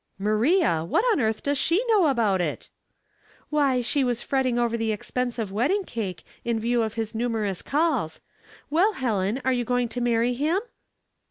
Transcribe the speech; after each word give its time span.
"Maria! 0.31 0.83
What 0.83 1.05
on 1.11 1.21
earth 1.21 1.43
does 1.43 1.59
she 1.59 1.83
know 1.87 2.07
about 2.07 2.41
it?"" 2.41 2.69
Why, 3.51 3.81
she 3.81 4.03
was 4.03 4.23
fretting 4.23 4.57
over 4.57 4.75
the 4.75 4.91
expense 4.91 5.37
of 5.37 5.51
wedding 5.51 5.83
cake, 5.83 6.25
in 6.43 6.59
view 6.59 6.81
of 6.81 6.95
his 6.95 7.13
numerous 7.13 7.61
calls. 7.61 8.19
Well, 8.71 8.93
Helen, 8.93 9.39
are 9.45 9.53
you 9.53 9.63
going 9.63 9.89
to 9.89 10.01
marry 10.01 10.33
him?" 10.33 10.59